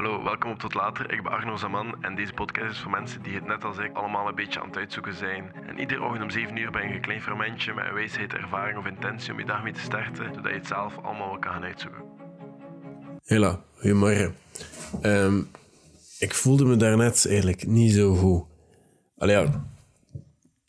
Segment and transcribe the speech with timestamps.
[0.00, 1.12] Hallo, welkom op Tot Later.
[1.12, 3.96] Ik ben Arno Zaman en deze podcast is voor mensen die het net als ik
[3.96, 5.52] allemaal een beetje aan het uitzoeken zijn.
[5.66, 8.78] En iedere ochtend om 7 uur ben je een klein fermentje met een wijsheid, ervaring
[8.78, 11.52] of intentie om je dag mee te starten, zodat je het zelf allemaal wel kan
[11.52, 12.02] gaan uitzoeken.
[13.24, 14.36] Hela, goedemorgen.
[15.00, 15.42] Ehm,
[16.18, 18.44] ik voelde me daarnet eigenlijk niet zo goed.
[19.18, 19.64] Allee, ja,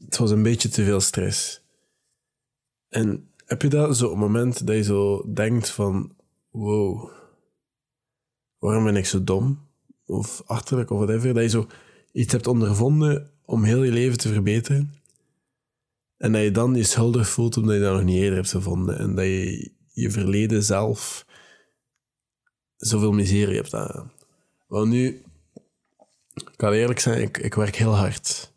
[0.06, 1.62] het was een beetje te veel stress.
[2.90, 6.16] En heb je dat zo op het moment dat je zo denkt van...
[6.50, 7.20] Wow,
[8.62, 9.68] waarom ben ik zo dom?
[10.06, 11.34] Of achterlijk, of whatever.
[11.34, 11.68] Dat je zo
[12.12, 14.94] iets hebt ondervonden om heel je leven te verbeteren.
[16.18, 18.98] En dat je dan je schuldig voelt omdat je dat nog niet eerder hebt gevonden.
[18.98, 21.26] En dat je je verleden zelf
[22.78, 24.12] zoveel miserie hebt aan.
[24.68, 25.24] Want nu,
[26.34, 28.54] ik kan eerlijk zijn, ik, ik werk heel hard.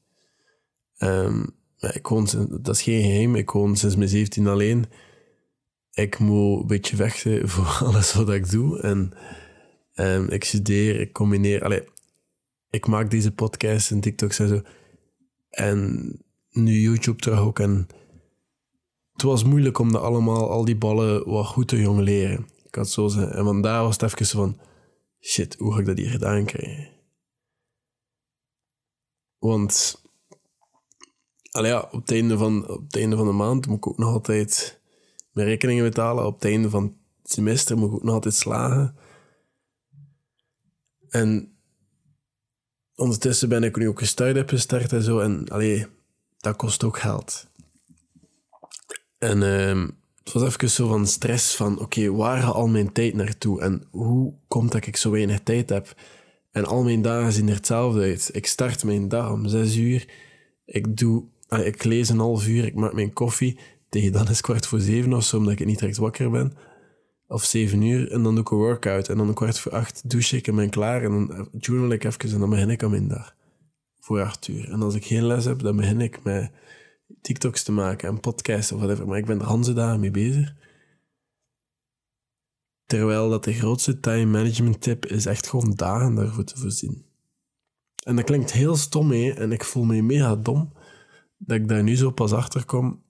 [0.97, 1.45] Ehm,
[1.79, 2.29] ik woon,
[2.61, 4.85] dat is geen geheim, ik woon sinds mijn 17 alleen.
[5.93, 8.81] Ik moet een beetje vechten voor alles wat ik doe.
[8.81, 9.13] En
[9.95, 11.65] um, ik studeer, ik combineer.
[11.65, 11.83] Allez,
[12.71, 14.63] ik maak deze podcasts en TikToks en zo.
[15.51, 16.11] En
[16.51, 17.59] nu YouTube terug ook.
[17.59, 17.89] En
[19.13, 22.49] het was moeilijk om dat allemaal, al die ballen wat goed te jongleren.
[22.65, 23.35] Ik had zo zeggen.
[23.35, 24.59] En vandaar was het even van...
[25.21, 26.89] Shit, hoe ga ik dat hier gedaan krijgen?
[29.39, 30.03] Want...
[31.51, 33.99] Allee, ja, op het, einde van, op het einde van de maand moet ik ook
[33.99, 34.81] nog altijd
[35.33, 36.27] mijn rekeningen betalen.
[36.27, 38.97] Op het einde van het semester moet ik ook nog altijd slagen.
[41.15, 41.53] En
[42.95, 45.19] ondertussen ben ik nu ook een start-up gestart en zo.
[45.19, 45.87] En allee,
[46.39, 47.47] dat kost ook geld.
[49.19, 49.89] En uh,
[50.25, 53.61] het was even zo van stress van, oké, waar gaat al mijn tijd naartoe?
[53.61, 55.95] En hoe komt dat ik zo weinig tijd heb?
[56.51, 58.31] En al mijn dagen zien er hetzelfde uit.
[58.33, 60.09] Ik start mijn dag om zes uur.
[60.65, 63.59] Ik, doe, ik lees een half uur, ik maak mijn koffie.
[63.89, 66.57] Tegen dan is kwart voor zeven of zo, omdat ik niet direct wakker ben
[67.27, 69.09] of zeven uur en dan doe ik een workout.
[69.09, 71.03] En dan een kwart voor acht douche ik en ben klaar.
[71.03, 73.35] En dan journal ik even en dan begin ik aan dag.
[74.01, 74.71] Voor acht uur.
[74.71, 76.51] En als ik geen les heb, dan begin ik met
[77.21, 79.07] TikToks te maken en podcasts of whatever.
[79.07, 80.55] Maar ik ben er hanse dagen mee bezig.
[82.87, 87.05] Terwijl dat de grootste time management tip is echt gewoon dagen daarvoor te voorzien.
[88.03, 89.31] En dat klinkt heel stom, hè?
[89.31, 90.73] en ik voel me mega dom
[91.39, 93.03] dat ik daar nu zo pas achter kom.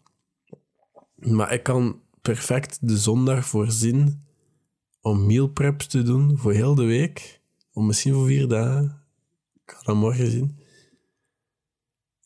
[1.14, 4.24] Maar ik kan perfect de zondag voorzien
[5.00, 7.40] om meal prep te doen voor heel de week.
[7.72, 9.02] Om misschien voor vier dagen.
[9.64, 10.58] Ik ga dat morgen zien.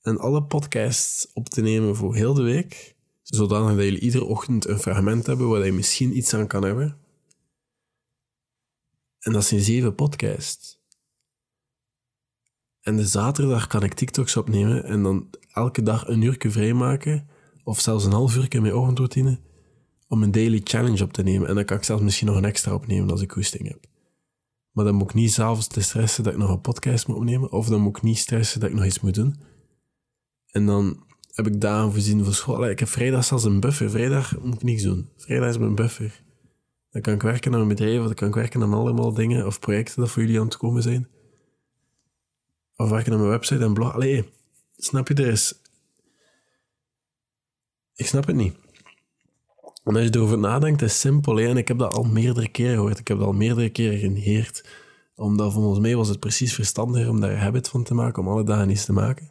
[0.03, 2.97] En alle podcasts op te nemen voor heel de week.
[3.23, 6.99] Zodanig dat jullie iedere ochtend een fragment hebben waar je misschien iets aan kan hebben.
[9.19, 10.81] En dat zijn zeven podcasts.
[12.81, 17.29] En de zaterdag kan ik TikToks opnemen en dan elke dag een uurtje vrijmaken.
[17.65, 19.47] Of zelfs een half uurtje met ochtendroutine
[20.09, 21.49] om een daily challenge op te nemen.
[21.49, 23.87] En dan kan ik zelfs misschien nog een extra opnemen als ik hoesting heb.
[24.73, 27.53] Maar dan moet ik niet s'avonds te stressen dat ik nog een podcast moet opnemen.
[27.53, 29.37] Of dan moet ik niet stressen dat ik nog iets moet doen.
[30.51, 32.69] En dan heb ik dagen voorzien voor school.
[32.69, 33.91] ik heb vrijdag zelfs een buffer.
[33.91, 35.09] Vrijdag moet ik niets doen.
[35.17, 36.23] Vrijdag is mijn buffer.
[36.91, 39.47] Dan kan ik werken aan mijn bedrijf, of dan kan ik werken aan allemaal dingen
[39.47, 41.09] of projecten dat voor jullie aan het komen zijn.
[42.77, 43.95] Of werken aan mijn website en blog.
[43.95, 44.25] Allee,
[44.77, 45.61] snap je, er is...
[47.95, 48.55] Ik snap het niet.
[49.89, 51.41] En als je erover nadenkt, is simpel.
[51.41, 52.99] En ik heb dat al meerdere keren gehoord.
[52.99, 54.65] Ik heb dat al meerdere keren geneerd.
[55.15, 58.29] Omdat volgens mij was het precies verstandiger om daar een habit van te maken, om
[58.29, 59.31] alle dagen iets te maken.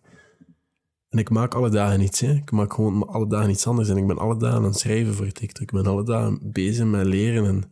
[1.09, 2.19] En ik maak alle dagen iets.
[2.19, 2.31] Hè?
[2.31, 3.89] Ik maak gewoon alle dagen iets anders.
[3.89, 5.61] En ik ben alle dagen aan het schrijven voor TikTok.
[5.61, 7.45] Ik ben alle dagen bezig met leren.
[7.45, 7.71] En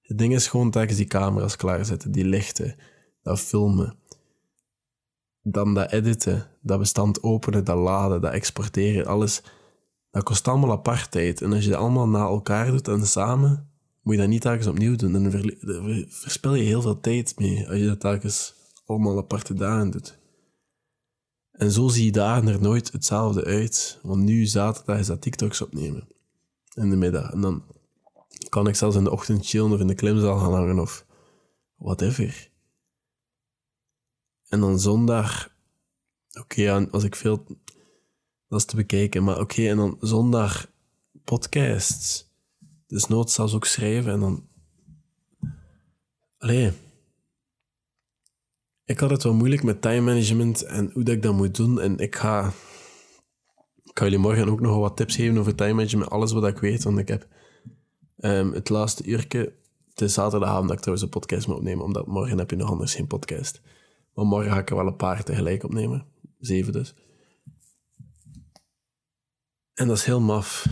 [0.00, 2.76] het ding is gewoon telkens die camera's klaarzetten, die lichten,
[3.22, 3.96] dat filmen.
[5.42, 9.42] Dan dat editen, dat bestand openen, dat laden, dat exporteren, alles
[10.12, 11.42] dat kost allemaal apart tijd.
[11.42, 13.70] En als je dat allemaal na elkaar doet en samen,
[14.02, 15.12] moet je dat niet telkens opnieuw doen.
[15.12, 15.30] Dan
[16.08, 18.54] verspil je heel veel tijd mee als je dat telkens
[18.86, 20.18] allemaal aparte dagen doet.
[21.52, 23.98] En zo zie je dagen er nooit hetzelfde uit.
[24.02, 26.08] Want nu zaterdag is dat TikToks opnemen.
[26.74, 27.30] In de middag.
[27.30, 27.64] En dan
[28.48, 31.06] kan ik zelfs in de ochtend chillen of in de klimzaal gaan hangen of
[31.76, 32.50] whatever.
[34.48, 35.50] En dan zondag...
[36.40, 37.46] Oké, als ik veel
[38.52, 39.24] dat is te bekijken.
[39.24, 40.70] Maar oké, en dan zondag
[41.24, 42.30] podcasts.
[42.86, 44.46] Dus nood zelfs ook schrijven en dan...
[46.38, 46.72] Allee.
[48.84, 51.80] Ik had het wel moeilijk met time management en hoe dat ik dat moet doen.
[51.80, 52.52] En ik ga...
[53.84, 56.10] Ik jullie morgen ook nog wat tips geven over time management.
[56.10, 57.26] Alles wat ik weet, want ik heb
[58.18, 59.52] um, het laatste uurtje...
[59.88, 62.70] Het is zaterdagavond dat ik trouwens een podcast moet opnemen, omdat morgen heb je nog
[62.70, 63.60] anders geen podcast.
[64.14, 66.06] Maar morgen ga ik er wel een paar tegelijk opnemen.
[66.38, 66.94] Zeven dus.
[69.74, 70.66] En dat is heel maf.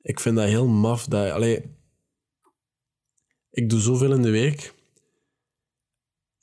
[0.00, 1.30] Ik vind dat heel maf dat...
[1.30, 1.76] Allee,
[3.50, 4.74] ik doe zoveel in de week.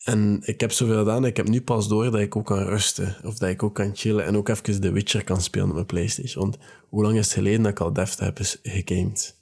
[0.04, 1.26] En ik heb zoveel gedaan.
[1.26, 3.16] Ik heb nu pas door dat ik ook kan rusten.
[3.24, 4.26] Of dat ik ook kan chillen.
[4.26, 6.44] En ook even The Witcher kan spelen op mijn PlayStation.
[6.44, 6.58] Want
[6.90, 9.40] hoe lang is het geleden dat ik al Deft heb gegamed?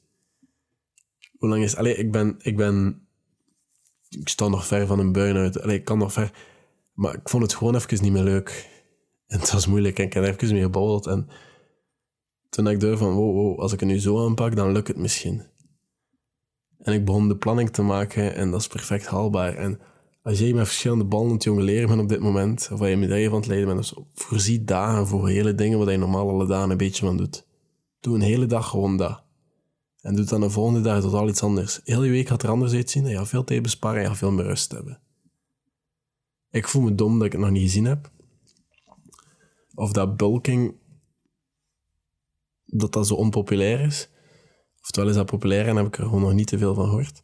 [1.37, 1.75] Hoe lang is...
[1.75, 2.35] Allee, ik ben...
[2.39, 3.07] Ik ben...
[4.09, 5.61] Ik sta nog ver van een burn-out.
[5.61, 6.31] Allee, ik kan nog ver...
[6.93, 8.69] Maar ik vond het gewoon even niet meer leuk.
[9.29, 9.99] En het was moeilijk.
[9.99, 11.07] En ik heb even mee gebabbeld.
[11.07, 11.27] En
[12.49, 13.13] toen ik door van...
[13.13, 15.43] Wow, wow, als ik het nu zo aanpak, dan lukt het misschien.
[16.77, 18.35] En ik begon de planning te maken.
[18.35, 19.55] En dat is perfect haalbaar.
[19.55, 19.79] En
[20.21, 22.97] als jij met verschillende ballen het jongen leren bent op dit moment, of waar je
[22.97, 26.47] medaille van het leiden bent, dus voorzie dagen voor hele dingen wat je normaal alle
[26.47, 27.47] dagen een beetje van doet.
[27.99, 29.23] Doe een hele dag gewoon dat.
[30.01, 31.79] En doe dan de volgende dag totaal iets anders.
[31.83, 33.07] Heel je week gaat er anders uitzien.
[33.07, 34.99] Je gaat veel tijd besparen en je gaat veel meer rust hebben.
[36.51, 38.11] Ik voel me dom dat ik het nog niet gezien heb.
[39.79, 40.75] Of dat bulking,
[42.65, 44.09] dat dat zo onpopulair is.
[44.81, 47.21] Oftewel is dat populair en heb ik er gewoon nog niet te veel van gehoord.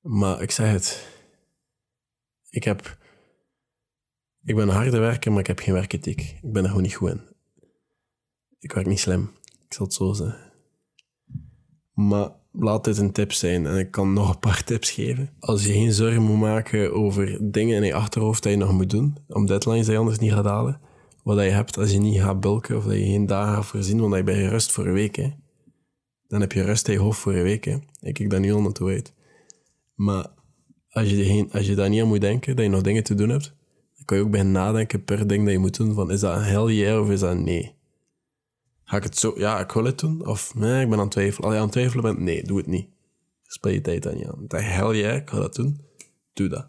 [0.00, 1.08] Maar ik zeg het,
[2.50, 2.98] ik heb...
[4.42, 6.20] Ik ben een harde werker, maar ik heb geen werkethiek.
[6.20, 7.20] Ik ben er gewoon niet goed in.
[8.58, 9.30] Ik werk niet slim.
[9.66, 10.52] Ik zal het zo zeggen.
[11.92, 15.30] Maar laat dit een tip zijn en ik kan nog een paar tips geven.
[15.38, 18.90] Als je geen zorgen moet maken over dingen in je achterhoofd dat je nog moet
[18.90, 20.80] doen, om deadlines die je anders niet gaat halen,
[21.34, 24.00] wat je hebt als je niet gaat bulken of dat je geen dagen gaat voorzien,
[24.00, 25.16] want je bent gerust voor een week.
[25.16, 25.30] Hè.
[26.28, 27.64] Dan heb je rust in je hoofd voor een week.
[27.64, 27.76] Hè.
[28.00, 29.12] Ik kijk daar nu al naartoe uit.
[29.94, 30.26] Maar
[30.90, 33.28] als je, als je daar niet aan moet denken, dat je nog dingen te doen
[33.28, 33.54] hebt,
[33.96, 35.94] dan kan je ook bij nadenken per ding dat je moet doen.
[35.94, 37.74] Van, is dat een hell of is dat nee?
[38.84, 39.32] Ga ik het zo...
[39.36, 40.26] Ja, ik wil het doen.
[40.26, 41.44] Of nee, ik ben aan het twijfelen.
[41.44, 42.88] Als je aan het twijfelen bent, nee, doe het niet.
[43.42, 44.44] Speel je tijd aan niet aan.
[44.48, 45.80] Dat hell yeah, ik ga dat doen.
[46.32, 46.68] Doe dat.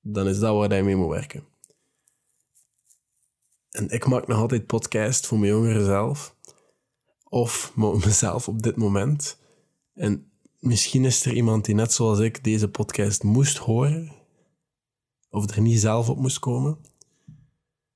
[0.00, 1.44] Dan is dat waar je mee moet werken.
[3.70, 6.36] En ik maak nog altijd podcast voor mijn jongeren zelf.
[7.28, 9.38] Of mezelf op dit moment.
[9.94, 14.12] En misschien is er iemand die net zoals ik deze podcast moest horen,
[15.28, 16.78] of er niet zelf op moest komen.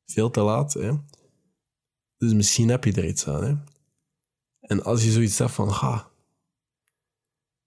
[0.05, 0.93] Veel te laat, hè?
[2.17, 3.55] Dus misschien heb je er iets aan, hè?
[4.61, 6.11] En als je zoiets zegt van, ga,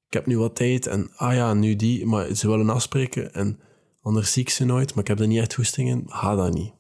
[0.08, 3.60] ik heb nu wat tijd en, ah ja, nu die, maar ze willen afspreken en
[4.02, 6.54] anders zie ik ze nooit, maar ik heb er niet echt hoesting in, ga dat
[6.54, 6.74] niet.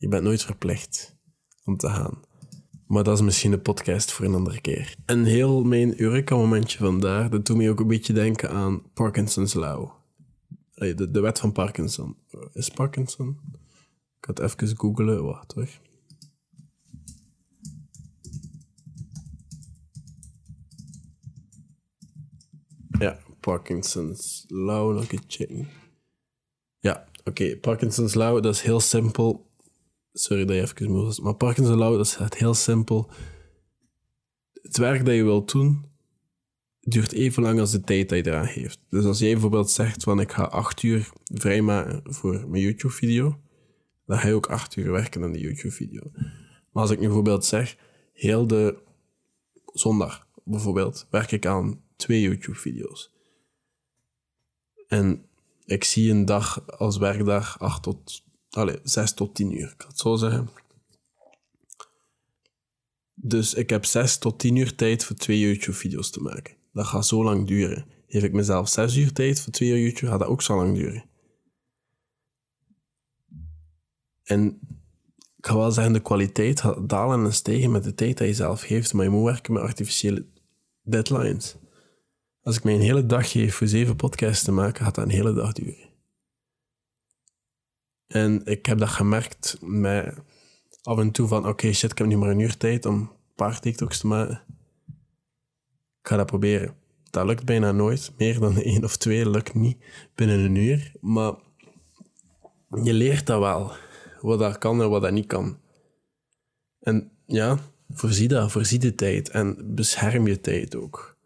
[0.00, 1.16] Je bent nooit verplicht
[1.64, 2.20] om te gaan.
[2.86, 4.94] Maar dat is misschien een podcast voor een andere keer.
[5.04, 9.90] En heel mijn Eureka-momentje vandaar, dat doet me ook een beetje denken aan Parkinson's Law.
[10.74, 12.16] De, de wet van Parkinson.
[12.52, 13.40] Is Parkinson?
[14.20, 15.24] Ik het even googlen.
[15.24, 15.68] Wacht hoor.
[22.98, 24.94] Ja, Parkinson's Law.
[24.94, 25.68] Nog een.
[26.78, 27.56] Ja, oké.
[27.56, 29.49] Parkinson's Law, dat is heel simpel.
[30.12, 31.20] Sorry dat je even moest.
[31.20, 33.10] Maar Parkinson Law, dat is heel simpel.
[34.62, 35.84] Het werk dat je wilt doen,
[36.80, 38.80] duurt even lang als de tijd dat je eraan heeft.
[38.88, 43.40] Dus als jij bijvoorbeeld zegt van ik ga acht uur vrijmaken voor mijn YouTube-video,
[44.06, 46.10] dan ga je ook acht uur werken aan die YouTube-video.
[46.72, 47.76] Maar als ik nu bijvoorbeeld zeg,
[48.12, 48.78] heel de
[49.72, 53.12] zondag bijvoorbeeld, werk ik aan twee YouTube-video's.
[54.86, 55.24] En
[55.64, 59.98] ik zie een dag als werkdag acht tot Allee, 6 tot 10 uur, ik het
[59.98, 60.50] zo zeggen.
[63.14, 66.54] Dus ik heb 6 tot 10 uur tijd voor twee YouTube-video's te maken.
[66.72, 67.86] Dat gaat zo lang duren.
[68.06, 71.04] Geef ik mezelf 6 uur tijd voor twee YouTube, gaat dat ook zo lang duren.
[74.22, 74.60] En
[75.36, 78.34] ik ga wel zeggen, de kwaliteit gaat dalen en stijgen met de tijd dat je
[78.34, 80.26] zelf geeft, maar je moet werken met artificiële
[80.82, 81.56] deadlines.
[82.42, 85.10] Als ik mij een hele dag geef voor zeven podcasts te maken, gaat dat een
[85.10, 85.89] hele dag duren.
[88.10, 90.14] En ik heb dat gemerkt met
[90.82, 93.08] af en toe van, oké, shit, ik heb nu maar een uur tijd om een
[93.34, 94.42] paar TikToks te maken.
[96.00, 96.74] Ik ga dat proberen.
[97.10, 98.12] Dat lukt bijna nooit.
[98.16, 100.92] Meer dan één of twee lukt niet binnen een uur.
[101.00, 101.34] Maar
[102.82, 103.72] je leert dat wel.
[104.20, 105.58] Wat dat kan en wat dat niet kan.
[106.80, 107.58] En ja,
[107.90, 108.52] voorzie dat.
[108.52, 109.28] Voorzie de tijd.
[109.28, 111.16] En bescherm je tijd ook.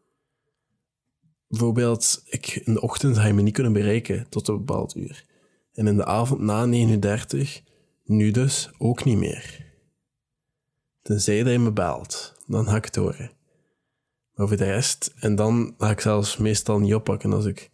[1.48, 5.32] Bijvoorbeeld, ik, in de ochtend ga je me niet kunnen bereiken tot een bepaald uur.
[5.74, 7.62] En in de avond na 39,
[8.04, 9.72] nu dus ook niet meer.
[11.02, 13.30] Tenzij dat je me belt, dan ga ik het horen.
[14.34, 17.70] Maar voor de rest, en dan ga ik zelfs meestal niet oppakken als ik.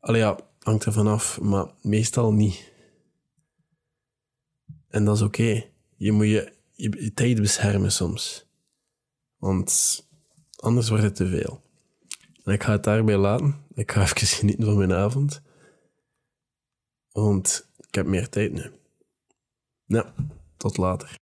[0.00, 2.72] Allee ja, hangt er vanaf, maar meestal niet.
[4.88, 5.64] En dat is oké.
[5.96, 8.46] Je moet je, je, je tijd beschermen soms.
[9.36, 10.00] Want
[10.56, 11.62] anders wordt het te veel.
[12.44, 13.64] En ik ga het daarbij laten.
[13.74, 15.42] Ik ga even genieten van mijn avond.
[17.12, 18.70] Want ik heb meer tijd nu.
[19.86, 20.06] Nou,
[20.56, 21.19] tot later.